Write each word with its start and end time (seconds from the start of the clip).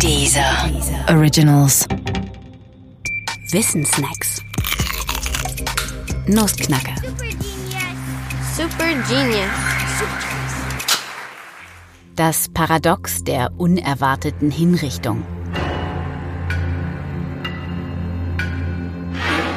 Dieser 0.00 0.70
Originals. 1.08 1.86
Wissensnacks. 3.50 4.42
Nussknacker. 6.26 6.94
Super 8.56 8.92
Genius. 9.08 9.50
Das 12.16 12.48
Paradox 12.48 13.24
der 13.24 13.52
unerwarteten 13.56 14.50
Hinrichtung. 14.50 15.22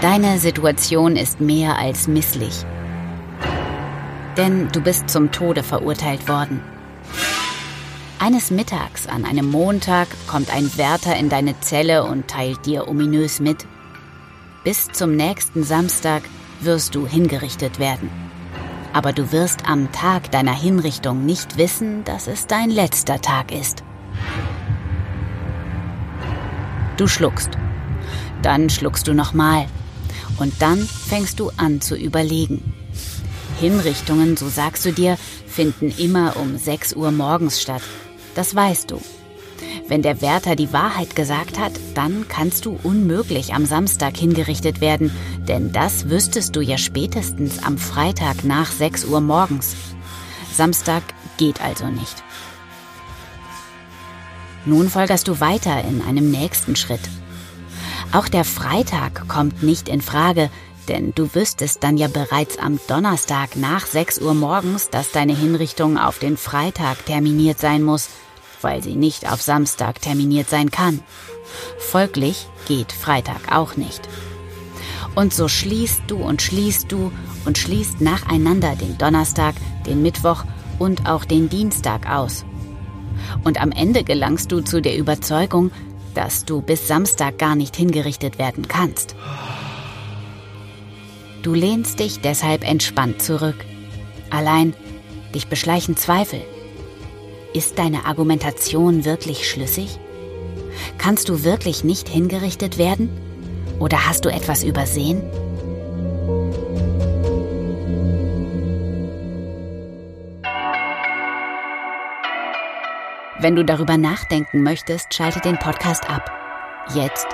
Deine 0.02 0.40
Situation 0.40 1.16
ist 1.16 1.42
mehr 1.42 1.78
als 1.78 2.08
misslich. 2.08 2.66
Denn 4.38 4.70
du 4.72 4.82
bist 4.82 5.10
zum 5.10 5.32
Tode 5.32 5.64
verurteilt 5.64 6.30
worden. 6.30 6.62
Eines 8.20 8.50
Mittags 8.50 9.06
an 9.06 9.26
einem 9.26 9.46
Montag 9.52 10.08
kommt 10.26 10.52
ein 10.52 10.76
Wärter 10.76 11.16
in 11.16 11.30
deine 11.30 11.60
Zelle 11.60 12.04
und 12.04 12.28
teilt 12.28 12.66
dir 12.66 12.88
ominös 12.88 13.40
mit. 13.40 13.68
Bis 14.64 14.88
zum 14.88 15.16
nächsten 15.16 15.64
Samstag 15.64 16.24
wirst 16.60 16.96
du 16.96 17.06
hingerichtet 17.06 17.78
werden. 17.78 18.10
Aber 18.92 19.14
du 19.14 19.32
wirst 19.32 19.70
am 19.70 19.92
Tag 19.92 20.32
deiner 20.32 20.56
Hinrichtung 20.56 21.28
nicht 21.28 21.58
wissen, 21.60 22.04
dass 22.06 22.26
es 22.26 22.48
dein 22.48 22.72
letzter 22.72 23.22
Tag 23.22 23.52
ist. 23.52 23.84
Du 26.98 27.06
schluckst. 27.06 27.52
Dann 28.42 28.72
schluckst 28.72 29.08
du 29.08 29.14
nochmal. 29.14 29.68
Und 30.40 30.60
dann 30.60 30.80
fängst 30.80 31.40
du 31.40 31.52
an 31.58 31.82
zu 31.82 31.96
überlegen. 31.96 32.74
Hinrichtungen, 33.60 34.38
so 34.38 34.50
sagst 34.50 34.86
du 34.86 34.92
dir, 34.92 35.18
finden 35.46 35.94
immer 35.98 36.36
um 36.38 36.58
6 36.58 36.94
Uhr 36.94 37.12
morgens 37.12 37.62
statt. 37.62 37.84
Das 38.38 38.54
weißt 38.54 38.92
du. 38.92 39.02
Wenn 39.88 40.04
der 40.04 40.22
Wärter 40.22 40.56
die 40.56 40.72
Wahrheit 40.72 41.16
gesagt 41.16 41.58
hat, 41.58 41.72
dann 41.96 42.28
kannst 42.28 42.68
du 42.68 42.78
unmöglich 42.84 43.56
am 43.56 43.66
Samstag 43.66 44.16
hingerichtet 44.16 44.80
werden, 44.80 45.12
denn 45.48 45.72
das 45.72 46.12
wüsstest 46.12 46.56
du 46.56 46.62
ja 46.62 46.78
spätestens 46.78 47.64
am 47.64 47.80
Freitag 47.80 48.44
nach 48.44 48.72
6 48.72 49.06
Uhr 49.06 49.22
morgens. 49.22 49.76
Samstag 50.54 51.02
geht 51.38 51.62
also 51.62 51.88
nicht. 51.88 52.24
Nun 54.66 54.88
folgerst 54.88 55.28
du 55.28 55.40
weiter 55.40 55.84
in 55.86 56.04
einem 56.04 56.30
nächsten 56.30 56.76
Schritt. 56.76 57.10
Auch 58.12 58.28
der 58.28 58.46
Freitag 58.46 59.28
kommt 59.28 59.64
nicht 59.64 59.90
in 59.90 60.02
Frage, 60.02 60.52
denn 60.88 61.12
du 61.16 61.34
wüsstest 61.34 61.84
dann 61.84 61.98
ja 61.98 62.08
bereits 62.08 62.60
am 62.60 62.80
Donnerstag 62.88 63.56
nach 63.56 63.88
6 63.88 64.20
Uhr 64.20 64.36
morgens, 64.36 64.92
dass 64.92 65.12
deine 65.12 65.36
Hinrichtung 65.36 65.98
auf 65.98 66.20
den 66.20 66.38
Freitag 66.38 67.04
terminiert 67.08 67.58
sein 67.58 67.82
muss 67.82 68.10
weil 68.62 68.84
sie 68.84 68.96
nicht 68.96 69.32
auf 69.32 69.42
Samstag 69.42 70.02
terminiert 70.02 70.50
sein 70.50 70.72
kann. 70.72 71.02
Folglich 71.78 72.48
geht 72.68 72.92
Freitag 72.92 73.52
auch 73.52 73.78
nicht. 73.78 74.08
Und 75.16 75.34
so 75.34 75.48
schließt 75.48 76.04
du 76.08 76.18
und 76.18 76.42
schließt 76.42 76.92
du 76.92 77.12
und 77.46 77.58
schließt 77.58 78.02
nacheinander 78.02 78.76
den 78.76 78.98
Donnerstag, 78.98 79.56
den 79.86 80.02
Mittwoch 80.02 80.44
und 80.80 81.10
auch 81.10 81.26
den 81.26 81.50
Dienstag 81.50 82.10
aus. 82.10 82.46
Und 83.44 83.60
am 83.62 83.72
Ende 83.72 84.04
gelangst 84.04 84.52
du 84.52 84.62
zu 84.62 84.82
der 84.82 84.98
Überzeugung, 84.98 85.72
dass 86.14 86.46
du 86.46 86.62
bis 86.62 86.88
Samstag 86.88 87.38
gar 87.38 87.56
nicht 87.56 87.76
hingerichtet 87.76 88.38
werden 88.38 88.68
kannst. 88.68 89.16
Du 91.44 91.54
lehnst 91.54 92.00
dich 92.00 92.20
deshalb 92.20 92.68
entspannt 92.68 93.22
zurück. 93.22 93.56
Allein 94.30 94.74
dich 95.34 95.48
beschleichen 95.48 95.96
Zweifel. 95.96 96.42
Ist 97.58 97.80
deine 97.80 98.06
Argumentation 98.06 99.04
wirklich 99.04 99.50
schlüssig? 99.50 99.98
Kannst 101.00 101.28
du 101.28 101.44
wirklich 101.44 101.84
nicht 101.84 102.08
hingerichtet 102.08 102.78
werden? 102.78 103.10
Oder 103.80 104.08
hast 104.08 104.26
du 104.26 104.30
etwas 104.30 104.64
übersehen? 104.64 105.24
Wenn 113.40 113.56
du 113.56 113.66
darüber 113.66 113.98
nachdenken 113.98 114.62
möchtest, 114.62 115.16
schalte 115.16 115.40
den 115.40 115.58
Podcast 115.58 116.08
ab. 116.12 116.30
Jetzt. 116.94 117.26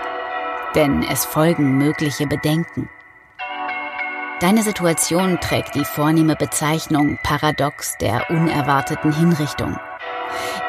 Denn 0.73 1.03
es 1.03 1.25
folgen 1.25 1.77
mögliche 1.77 2.27
Bedenken. 2.27 2.89
Deine 4.39 4.63
Situation 4.63 5.41
trägt 5.41 5.75
die 5.75 5.83
vornehme 5.83 6.37
Bezeichnung 6.37 7.19
Paradox 7.23 7.97
der 7.97 8.29
unerwarteten 8.29 9.11
Hinrichtung. 9.13 9.77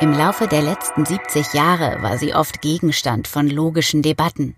Im 0.00 0.12
Laufe 0.12 0.48
der 0.48 0.62
letzten 0.62 1.04
70 1.04 1.54
Jahre 1.54 2.02
war 2.02 2.18
sie 2.18 2.34
oft 2.34 2.60
Gegenstand 2.60 3.28
von 3.28 3.48
logischen 3.48 4.02
Debatten. 4.02 4.56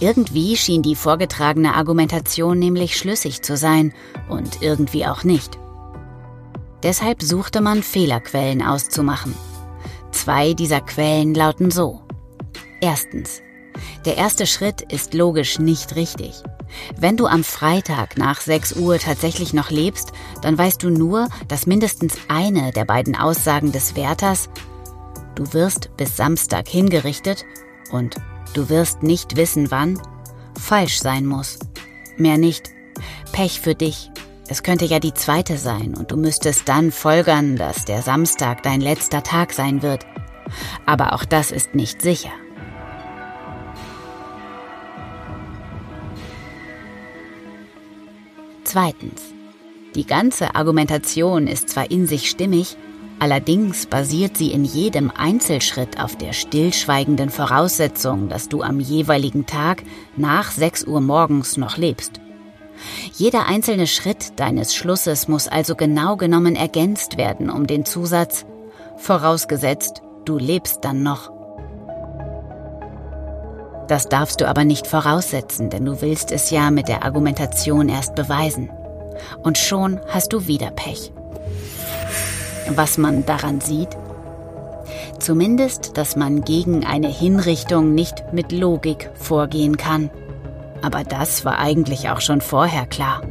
Irgendwie 0.00 0.56
schien 0.56 0.82
die 0.82 0.96
vorgetragene 0.96 1.74
Argumentation 1.74 2.58
nämlich 2.58 2.96
schlüssig 2.96 3.42
zu 3.42 3.56
sein 3.56 3.94
und 4.28 4.62
irgendwie 4.62 5.06
auch 5.06 5.24
nicht. 5.24 5.58
Deshalb 6.82 7.22
suchte 7.22 7.60
man 7.60 7.82
Fehlerquellen 7.82 8.62
auszumachen. 8.62 9.34
Zwei 10.10 10.54
dieser 10.54 10.80
Quellen 10.80 11.34
lauten 11.34 11.70
so. 11.70 12.02
Erstens. 12.80 13.42
Der 14.04 14.16
erste 14.16 14.46
Schritt 14.46 14.82
ist 14.92 15.14
logisch 15.14 15.58
nicht 15.58 15.94
richtig. 15.94 16.42
Wenn 16.96 17.16
du 17.16 17.26
am 17.26 17.44
Freitag 17.44 18.16
nach 18.18 18.40
6 18.40 18.76
Uhr 18.76 18.98
tatsächlich 18.98 19.52
noch 19.52 19.70
lebst, 19.70 20.12
dann 20.40 20.56
weißt 20.56 20.82
du 20.82 20.90
nur, 20.90 21.28
dass 21.48 21.66
mindestens 21.66 22.16
eine 22.28 22.72
der 22.72 22.84
beiden 22.84 23.16
Aussagen 23.16 23.72
des 23.72 23.96
Wärters, 23.96 24.48
du 25.34 25.52
wirst 25.52 25.96
bis 25.96 26.16
Samstag 26.16 26.68
hingerichtet 26.68 27.44
und 27.90 28.16
du 28.54 28.68
wirst 28.68 29.02
nicht 29.02 29.36
wissen 29.36 29.70
wann, 29.70 30.00
falsch 30.58 31.00
sein 31.00 31.26
muss. 31.26 31.58
Mehr 32.16 32.38
nicht. 32.38 32.70
Pech 33.32 33.60
für 33.60 33.74
dich. 33.74 34.10
Es 34.48 34.62
könnte 34.62 34.84
ja 34.84 34.98
die 34.98 35.14
zweite 35.14 35.56
sein 35.56 35.94
und 35.94 36.10
du 36.10 36.16
müsstest 36.16 36.68
dann 36.68 36.92
folgern, 36.92 37.56
dass 37.56 37.86
der 37.86 38.02
Samstag 38.02 38.62
dein 38.62 38.80
letzter 38.80 39.22
Tag 39.22 39.52
sein 39.52 39.82
wird. 39.82 40.04
Aber 40.84 41.14
auch 41.14 41.24
das 41.24 41.50
ist 41.50 41.74
nicht 41.74 42.02
sicher. 42.02 42.32
Zweitens. 48.72 49.34
Die 49.94 50.06
ganze 50.06 50.54
Argumentation 50.54 51.46
ist 51.46 51.68
zwar 51.68 51.90
in 51.90 52.06
sich 52.06 52.30
stimmig, 52.30 52.78
allerdings 53.18 53.84
basiert 53.84 54.38
sie 54.38 54.50
in 54.50 54.64
jedem 54.64 55.10
Einzelschritt 55.14 56.00
auf 56.00 56.16
der 56.16 56.32
stillschweigenden 56.32 57.28
Voraussetzung, 57.28 58.30
dass 58.30 58.48
du 58.48 58.62
am 58.62 58.80
jeweiligen 58.80 59.44
Tag 59.44 59.82
nach 60.16 60.50
6 60.50 60.84
Uhr 60.84 61.02
morgens 61.02 61.58
noch 61.58 61.76
lebst. 61.76 62.22
Jeder 63.12 63.44
einzelne 63.46 63.86
Schritt 63.86 64.40
deines 64.40 64.74
Schlusses 64.74 65.28
muss 65.28 65.48
also 65.48 65.74
genau 65.74 66.16
genommen 66.16 66.56
ergänzt 66.56 67.18
werden 67.18 67.50
um 67.50 67.66
den 67.66 67.84
Zusatz 67.84 68.46
vorausgesetzt, 68.96 70.00
du 70.24 70.38
lebst 70.38 70.78
dann 70.80 71.02
noch. 71.02 71.30
Das 73.88 74.08
darfst 74.08 74.40
du 74.40 74.48
aber 74.48 74.64
nicht 74.64 74.86
voraussetzen, 74.86 75.70
denn 75.70 75.84
du 75.84 76.00
willst 76.00 76.32
es 76.32 76.50
ja 76.50 76.70
mit 76.70 76.88
der 76.88 77.04
Argumentation 77.04 77.88
erst 77.88 78.14
beweisen. 78.14 78.70
Und 79.42 79.58
schon 79.58 80.00
hast 80.08 80.32
du 80.32 80.46
wieder 80.46 80.70
Pech. 80.70 81.12
Was 82.68 82.96
man 82.98 83.26
daran 83.26 83.60
sieht? 83.60 83.90
Zumindest, 85.18 85.96
dass 85.96 86.16
man 86.16 86.42
gegen 86.42 86.84
eine 86.84 87.08
Hinrichtung 87.08 87.94
nicht 87.94 88.32
mit 88.32 88.50
Logik 88.50 89.10
vorgehen 89.14 89.76
kann. 89.76 90.10
Aber 90.80 91.04
das 91.04 91.44
war 91.44 91.58
eigentlich 91.58 92.08
auch 92.10 92.20
schon 92.20 92.40
vorher 92.40 92.86
klar. 92.86 93.22